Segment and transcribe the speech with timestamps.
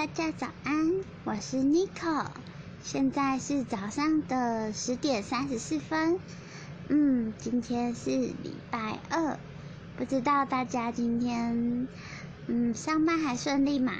[0.00, 2.28] 大家早安，我是 Nico，
[2.82, 6.18] 现在是早上的十点三十四分。
[6.88, 9.38] 嗯，今天是礼拜二，
[9.98, 11.86] 不知道大家今天
[12.46, 13.92] 嗯上班还顺利吗？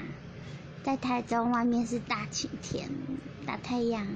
[0.83, 2.89] 在台中外面是大晴天，
[3.45, 4.07] 大太阳。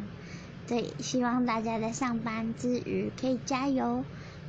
[0.66, 4.04] 对，希望大家在上班之余可以加油。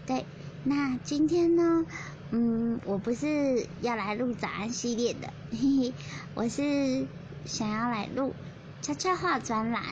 [0.06, 0.24] 对，
[0.64, 1.84] 那今天呢？
[2.30, 5.92] 嗯，我不是要来录早安系列的，嘿嘿，
[6.34, 7.06] 我是
[7.46, 8.34] 想要来录
[8.82, 9.82] 悄悄话专栏。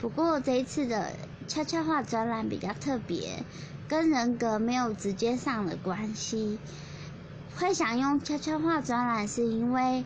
[0.00, 1.12] 不过这一次的
[1.48, 3.42] 悄悄话专栏比较特别，
[3.88, 6.58] 跟人格没有直接上的关系。
[7.56, 10.04] 会想用悄悄话专栏，是因为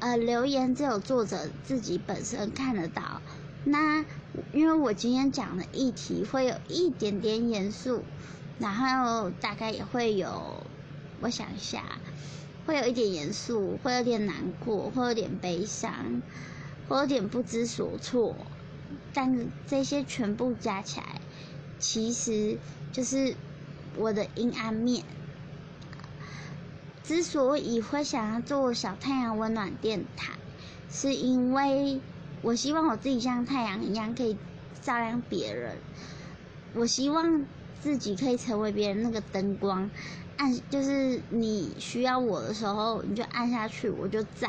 [0.00, 3.22] 呃留言只有作者自己本身看得到。
[3.64, 4.04] 那
[4.52, 8.02] 因为我今天讲的议题会有一点点严肃，
[8.58, 10.64] 然后大概也会有。
[11.22, 11.82] 我想一下，
[12.70, 16.22] 会有一点严肃，会有点难过，会有点悲伤，
[16.88, 18.36] 会有点不知所措。
[19.12, 21.20] 但这些全部加起来，
[21.80, 22.58] 其实
[22.92, 23.34] 就是
[23.96, 25.02] 我的阴暗面。
[27.02, 30.34] 之所以会想要做小太阳温暖电台，
[30.88, 32.00] 是因为
[32.40, 34.36] 我希望我自己像太阳一样，可以
[34.80, 35.76] 照亮别人。
[36.74, 37.44] 我希望
[37.80, 39.90] 自己可以成为别人那个灯光。
[40.36, 44.48] 按就是你需要我的时候，你就按下去，我就在。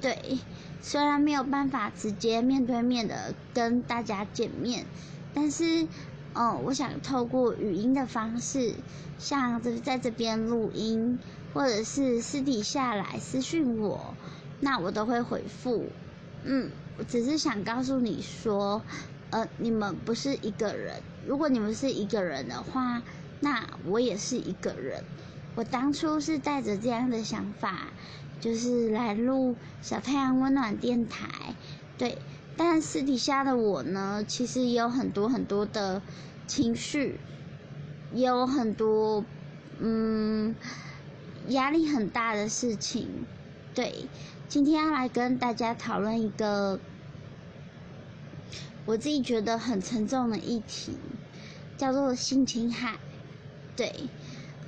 [0.00, 0.38] 对，
[0.80, 4.84] 虽然没有办法直接面对面的跟大家见面，
[5.32, 5.86] 但是，
[6.34, 8.74] 嗯，我想透过语音的方式，
[9.16, 11.20] 像这在这边录音，
[11.54, 14.14] 或者是私底下来私讯我，
[14.58, 15.86] 那我都会回复。
[16.42, 16.68] 嗯，
[16.98, 18.82] 我只是想告诉你说，
[19.30, 21.00] 呃，你们不是一个人。
[21.26, 23.02] 如果你们是一个人的话。
[23.44, 25.02] 那我也是一个人，
[25.56, 27.88] 我当初是带着这样的想法，
[28.40, 31.56] 就是来录小太阳温暖电台，
[31.98, 32.18] 对。
[32.56, 36.00] 但私底下的我呢，其实也有很多很多的
[36.46, 37.18] 情绪，
[38.12, 39.24] 也有很多
[39.80, 40.54] 嗯
[41.48, 43.08] 压力很大的事情，
[43.74, 44.06] 对。
[44.48, 46.78] 今天要来跟大家讨论一个
[48.84, 50.96] 我自己觉得很沉重的议题，
[51.76, 52.98] 叫做性侵害。
[53.74, 53.92] 对，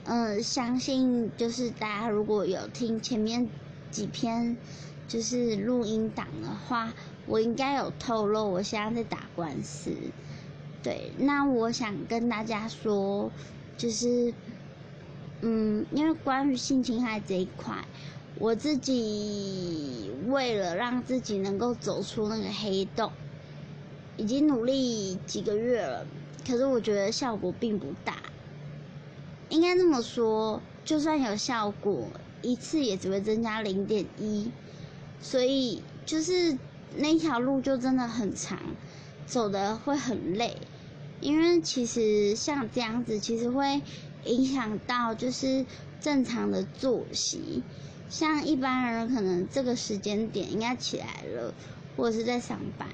[0.04, 3.48] 嗯，相信就是大家如果有听前面
[3.90, 4.56] 几篇
[5.06, 6.92] 就是录音档的话，
[7.26, 9.90] 我应该有透露我现在在打官司。
[10.82, 13.30] 对，那我想跟大家说，
[13.76, 14.34] 就是
[15.40, 17.84] 嗯，因为关于性侵害这一块，
[18.38, 23.12] 我自己为了让自己能够走出那个黑洞，
[24.16, 26.06] 已经努力几个月了，
[26.46, 28.16] 可是我觉得效果并不大。
[29.50, 32.08] 应该这么说，就算有效果，
[32.42, 34.50] 一次也只会增加零点一，
[35.20, 36.58] 所以就是
[36.96, 38.58] 那条路就真的很长，
[39.26, 40.56] 走的会很累，
[41.20, 43.80] 因为其实像这样子，其实会
[44.24, 45.64] 影响到就是
[46.00, 47.62] 正常的作息，
[48.08, 51.54] 像一般人可能这个时间点应该起来了，
[51.96, 52.88] 或者是在上班，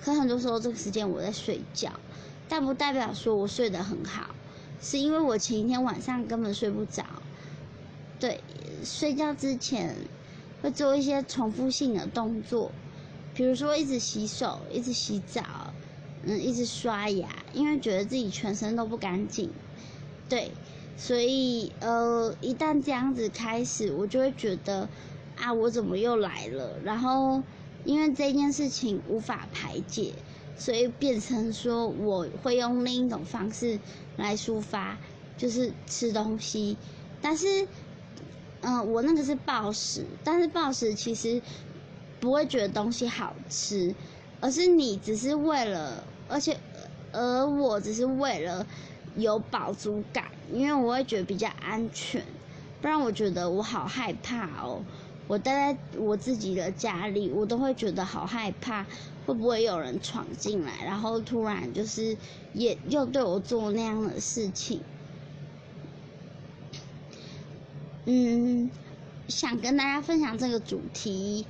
[0.00, 1.92] 可很多时候这个时间我在睡觉，
[2.48, 4.34] 但不代表说我睡得很好。
[4.80, 7.06] 是因为我前一天晚上根本睡不着，
[8.20, 8.40] 对，
[8.84, 9.96] 睡觉之前
[10.60, 12.70] 会做一些重复性的动作，
[13.32, 15.72] 比如说一直洗手、一直洗澡，
[16.24, 19.50] 嗯，一直刷牙，因为觉得自己全身都不干净，
[20.28, 20.50] 对，
[20.98, 24.86] 所以呃，一旦这样子开始，我就会觉得
[25.36, 26.78] 啊，我怎么又来了？
[26.84, 27.42] 然后
[27.86, 30.12] 因为这件事情无法排解。
[30.56, 33.78] 所以变成说，我会用另一种方式
[34.16, 34.98] 来抒发，
[35.36, 36.76] 就是吃东西。
[37.20, 37.66] 但是，
[38.60, 41.42] 嗯，我那个是暴食，但是暴食其实
[42.20, 43.94] 不会觉得东西好吃，
[44.40, 46.56] 而是你只是为了，而且，
[47.12, 48.66] 而我只是为了
[49.16, 52.24] 有饱足感，因为我会觉得比较安全，
[52.80, 54.82] 不然我觉得我好害怕哦。
[55.26, 58.84] 我待在我自己的家里，我都会觉得好害怕，
[59.24, 62.16] 会不会有人闯进来，然后突然就是
[62.52, 64.82] 也又对我做那样的事情。
[68.04, 68.70] 嗯，
[69.26, 71.46] 想跟大家分享这个主题，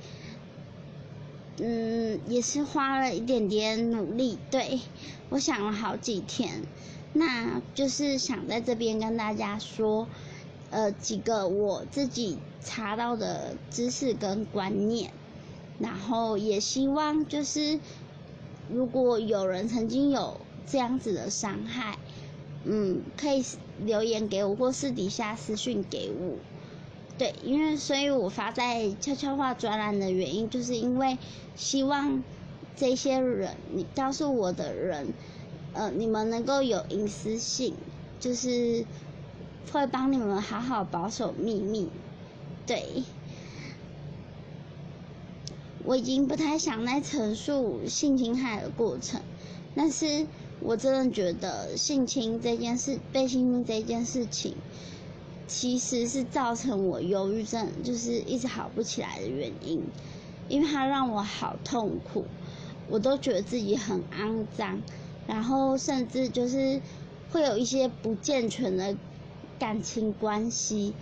[1.57, 4.79] 嗯，也是花了一点点努力，对
[5.27, 6.63] 我想了好几天，
[7.11, 10.07] 那就是想在这边跟大家说。
[10.71, 15.11] 呃，几个我自己查到的知识跟观念，
[15.79, 17.79] 然后也希望就是，
[18.69, 21.97] 如果有人曾经有这样子的伤害，
[22.63, 23.43] 嗯，可以
[23.83, 26.37] 留言给我或私底下私讯给我，
[27.17, 31.17] 对，因为所以我发在悄悄话专栏的原因，就是因为
[31.55, 32.23] 希望
[32.75, 35.13] 这些人，你告诉我的人，
[35.73, 37.75] 呃，你们能够有隐私性，
[38.19, 38.83] 就是
[39.71, 41.89] 会帮你们好好保守秘密。
[42.65, 43.03] 对，
[45.83, 49.21] 我已经不太想再陈述性侵害的过程，
[49.75, 50.25] 但是
[50.61, 54.55] 我真的觉得性侵这件事，被性侵这件事情。
[55.47, 59.79] 其实是造成我忧郁症，就是一直好不起来的原因，
[60.49, 62.25] 因为它让我好痛苦，
[62.89, 64.81] 我都觉得自己很肮脏，
[65.27, 66.81] 然后甚至就是
[67.31, 68.97] 会有一些不健全的
[69.59, 70.93] 感情关系，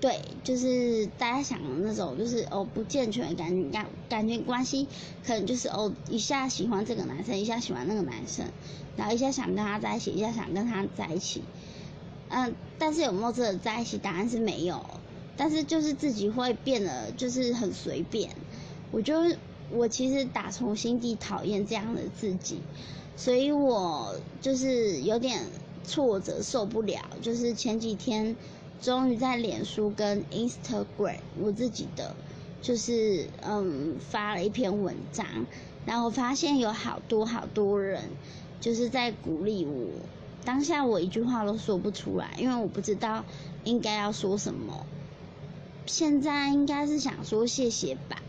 [0.00, 4.88] 对，就是大家想的那种，就是哦不健全的感感感情关系，
[5.24, 8.46] 可能就是哦一下喜欢这个男生，一下喜欢那个男生，
[8.96, 11.42] 然后一下想跟他在一起，一下想跟他在一起。
[12.28, 13.98] 嗯，但是有没有真的在一起？
[13.98, 14.84] 答案是没有。
[15.36, 18.30] 但是就是自己会变得就是很随便。
[18.90, 19.14] 我就
[19.70, 22.60] 我其实打从心底讨厌这样的自己，
[23.16, 25.42] 所以我就是有点
[25.86, 27.00] 挫折，受不了。
[27.22, 28.36] 就是前几天
[28.82, 32.14] 终于在脸书跟 Instagram 我自己的
[32.60, 35.26] 就是嗯发了一篇文章，
[35.86, 38.02] 然后发现有好多好多人
[38.60, 39.86] 就是在鼓励我。
[40.44, 43.24] 当下我一句话都说不出来，因为我不知道
[43.64, 44.84] 应该要说什么。
[45.86, 48.22] 现在应该是想说谢谢吧，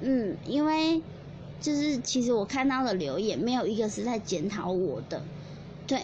[0.00, 1.02] 嗯，因为
[1.60, 5.22] 就是其实我看到的留言没有一个是在检讨我的，
[5.88, 6.02] 对，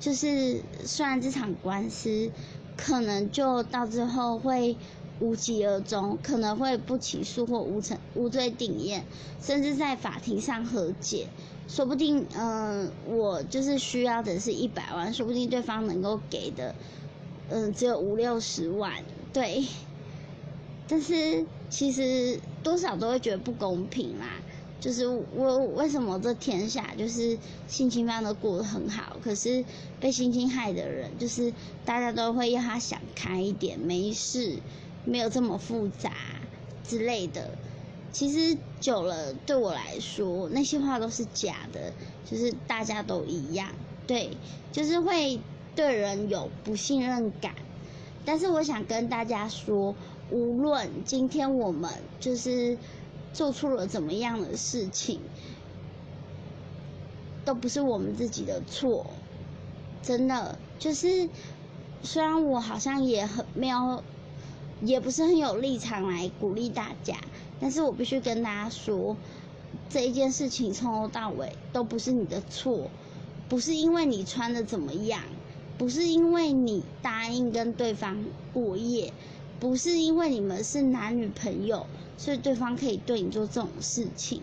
[0.00, 2.30] 就是虽然这场官司
[2.76, 4.76] 可能就到最后会
[5.20, 9.04] 无疾而终，可能会不起诉或无成无罪定验，
[9.40, 11.28] 甚至在法庭上和解。
[11.68, 16.74] 说不定，嗯，我就是需要的是一百万，说不定对方能够给的，
[17.50, 18.92] 嗯，只有五六十万，
[19.32, 19.64] 对。
[20.88, 24.40] 但是其实多少都会觉得不公平啦，
[24.80, 29.64] 就是我为什么这天下就是性侵犯都过得很好，可是
[29.98, 31.52] 被性侵害的人，就是
[31.84, 34.58] 大家都会要他想开一点，没事，
[35.04, 36.12] 没有这么复杂
[36.86, 37.50] 之类的。
[38.12, 41.92] 其实久了，对我来说，那些话都是假的，
[42.24, 43.68] 就是大家都一样，
[44.06, 44.30] 对，
[44.72, 45.38] 就是会
[45.74, 47.54] 对人有不信任感。
[48.24, 49.94] 但是我想跟大家说，
[50.30, 52.78] 无论今天我们就是
[53.36, 55.20] 做出了怎么样的事情，
[57.44, 59.10] 都不是我们自己的错，
[60.02, 60.58] 真的。
[60.78, 61.28] 就是
[62.02, 64.02] 虽然我好像也很没有，
[64.80, 67.18] 也不是很有立场来鼓励大家。
[67.60, 69.14] 但是我必须跟大家说，
[69.90, 72.90] 这一件事情从头到尾都不是你的错，
[73.50, 75.22] 不是因为你穿的怎么样，
[75.76, 78.24] 不是因为你答应跟对方
[78.54, 79.12] 过夜，
[79.60, 81.86] 不是因为你们是男女朋友，
[82.16, 84.42] 所以对方可以对你做这种事情。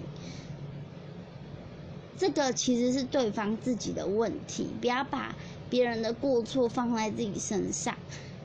[2.17, 5.35] 这个其实是对方自己的问题，不要把
[5.69, 7.95] 别人的过错放在自己身上。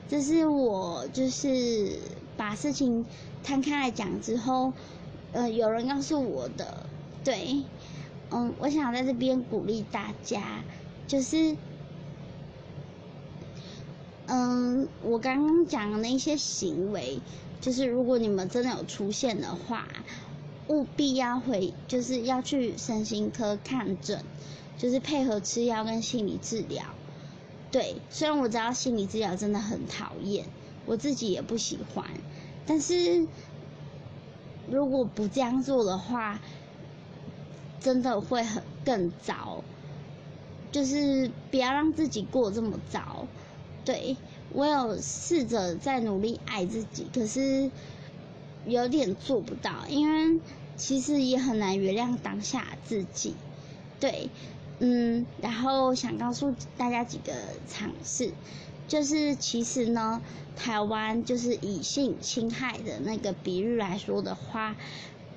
[0.07, 1.99] 这是我就是
[2.37, 3.05] 把事情。
[3.41, 4.73] 摊开来讲之后，
[5.31, 6.85] 呃，有人告诉我的，
[7.23, 7.63] 对，
[8.31, 10.61] 嗯，我想在这边鼓励大家，
[11.07, 11.55] 就是，
[14.27, 17.21] 嗯，我刚刚讲的那些行为，
[17.61, 19.87] 就是如果你们真的有出现的话，
[20.67, 24.23] 务必要回，就是要去身心科看诊，
[24.77, 26.85] 就是配合吃药跟心理治疗。
[27.71, 30.45] 对，虽然我知道心理治疗真的很讨厌，
[30.85, 32.05] 我自己也不喜欢。
[32.65, 33.27] 但是，
[34.69, 36.39] 如果不这样做的话，
[37.79, 39.63] 真的会很更糟。
[40.71, 43.25] 就是不要让自己过这么糟。
[43.85, 44.17] 对
[44.53, 47.69] 我有试着在努力爱自己，可是
[48.65, 50.39] 有点做不到，因为
[50.75, 53.35] 其实也很难原谅当下自己。
[53.99, 54.29] 对，
[54.79, 57.33] 嗯，然后想告诉大家几个
[57.67, 58.31] 尝试。
[58.87, 60.19] 就是其实呢，
[60.55, 64.75] 台湾就是以性侵害的那个比率来说的话，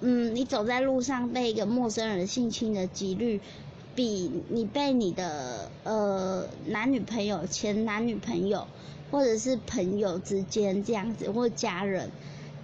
[0.00, 3.42] 嗯，你走在路上被一个陌生人性侵的几率，
[3.94, 8.66] 比你被你的呃男女朋友、前男女朋友
[9.12, 12.10] 或者是朋友之间这样子，或家人，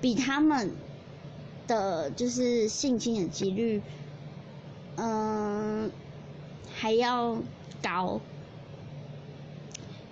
[0.00, 0.73] 比他们
[1.69, 3.83] 的就是性侵的几率，
[4.97, 5.90] 嗯，
[6.75, 7.40] 还要
[7.81, 8.21] 高。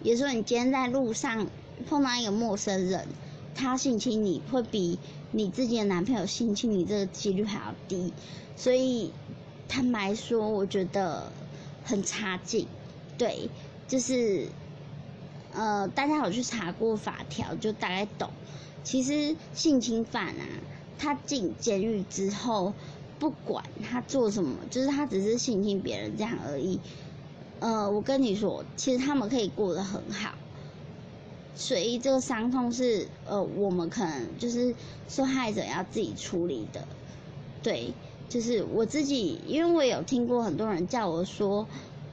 [0.02, 1.48] 比如说，你今天在路上
[1.88, 3.08] 碰到一个陌生人，
[3.54, 4.98] 他性侵你会比
[5.32, 8.12] 你自己的男朋友性侵你这个几率还要低，
[8.54, 9.10] 所以
[9.66, 11.32] 坦白说，我觉得
[11.82, 12.68] 很差劲。
[13.18, 13.48] 对，
[13.88, 14.48] 就是，
[15.56, 18.28] 呃，大家有去查过法条，就大概懂。
[18.84, 20.44] 其实性侵犯啊，
[20.98, 22.74] 他进监狱之后，
[23.18, 26.78] 不管他做什么，就是他只是性侵别人这样而已。
[27.58, 30.34] 呃，我跟你说，其实他们可以过得很好。
[31.54, 34.74] 所以这个伤痛是呃，我们可能就是
[35.08, 36.86] 受害者要自己处理的。
[37.62, 37.94] 对，
[38.28, 41.66] 就是我自己，因为我有听过很多人叫我说。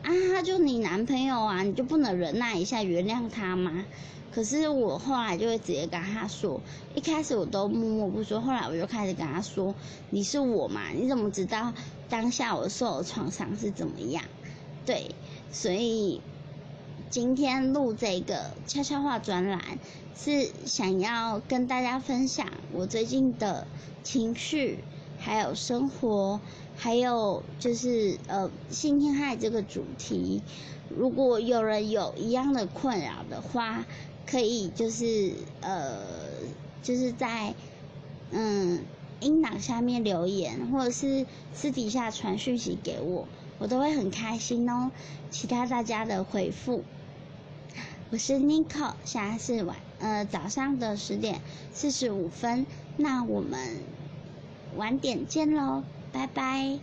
[0.03, 3.85] 啊，他就你男朋友啊，你就不能忍耐一下原谅他吗？
[4.33, 6.59] 可是我后来就会直接跟他说，
[6.95, 9.73] 一开始我都默默不说，后来我就开始跟他说，
[10.09, 11.71] 你是我嘛，你怎么知道
[12.09, 14.23] 当下我受的创伤是怎么样？
[14.85, 15.15] 对，
[15.51, 16.19] 所以
[17.09, 19.61] 今天录这个悄悄话专栏，
[20.17, 23.67] 是想要跟大家分享我最近的
[24.03, 24.79] 情绪。
[25.25, 26.41] 还有生活，
[26.75, 30.41] 还有就是呃性侵害这个主题，
[30.89, 33.85] 如果有人有一样的困扰的话，
[34.27, 36.01] 可以就是呃
[36.81, 37.53] 就是在
[38.31, 38.81] 嗯
[39.21, 43.25] 音档下面留言，或者是私底下传讯息给我，
[43.59, 44.91] 我都会很开心哦。
[45.31, 46.83] 其他大家的回复，
[48.11, 51.39] 我是 n i c o 现在是晚呃早上的十点
[51.71, 52.65] 四十五分，
[52.97, 53.77] 那我们。
[54.75, 56.79] 晚点见喽，拜拜。